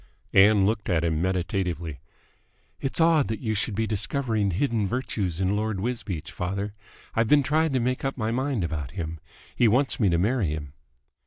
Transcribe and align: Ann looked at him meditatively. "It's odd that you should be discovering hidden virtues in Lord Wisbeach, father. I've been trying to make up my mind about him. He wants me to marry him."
Ann 0.33 0.65
looked 0.65 0.89
at 0.89 1.03
him 1.03 1.21
meditatively. 1.21 1.99
"It's 2.79 2.99
odd 2.99 3.27
that 3.27 3.39
you 3.39 3.53
should 3.53 3.75
be 3.75 3.85
discovering 3.85 4.49
hidden 4.49 4.87
virtues 4.87 5.39
in 5.39 5.55
Lord 5.55 5.79
Wisbeach, 5.79 6.31
father. 6.31 6.73
I've 7.13 7.27
been 7.27 7.43
trying 7.43 7.71
to 7.73 7.79
make 7.79 8.03
up 8.03 8.17
my 8.17 8.31
mind 8.31 8.63
about 8.63 8.89
him. 8.97 9.19
He 9.55 9.67
wants 9.67 9.99
me 9.99 10.09
to 10.09 10.17
marry 10.17 10.47
him." 10.47 10.73